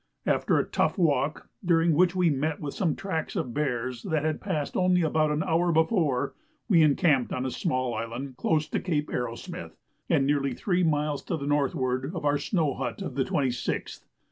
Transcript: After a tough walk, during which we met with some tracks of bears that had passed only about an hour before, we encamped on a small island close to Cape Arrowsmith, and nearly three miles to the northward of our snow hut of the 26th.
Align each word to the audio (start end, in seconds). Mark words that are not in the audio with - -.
After 0.25 0.57
a 0.57 0.65
tough 0.65 0.97
walk, 0.97 1.47
during 1.63 1.93
which 1.93 2.15
we 2.15 2.31
met 2.31 2.59
with 2.59 2.73
some 2.73 2.95
tracks 2.95 3.35
of 3.35 3.53
bears 3.53 4.01
that 4.01 4.23
had 4.23 4.41
passed 4.41 4.75
only 4.75 5.03
about 5.03 5.29
an 5.29 5.43
hour 5.43 5.71
before, 5.71 6.33
we 6.67 6.81
encamped 6.81 7.31
on 7.31 7.45
a 7.45 7.51
small 7.51 7.93
island 7.93 8.35
close 8.35 8.67
to 8.69 8.79
Cape 8.79 9.11
Arrowsmith, 9.11 9.75
and 10.09 10.25
nearly 10.25 10.55
three 10.55 10.81
miles 10.81 11.21
to 11.25 11.37
the 11.37 11.45
northward 11.45 12.11
of 12.15 12.25
our 12.25 12.39
snow 12.39 12.73
hut 12.73 13.03
of 13.03 13.13
the 13.13 13.23
26th. 13.23 14.05